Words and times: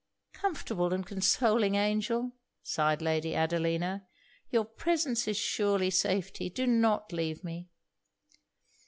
'Comfortable 0.33 0.93
and 0.95 1.05
consoling 1.05 1.75
angel!' 1.75 2.31
sighed 2.63 3.03
Lady 3.03 3.35
Adelina 3.35 4.07
'your 4.49 4.65
presence 4.65 5.27
is 5.27 5.37
surely 5.37 5.91
safety. 5.91 6.49
Do 6.49 6.65
not 6.65 7.13
leave 7.13 7.43
me!' 7.43 7.69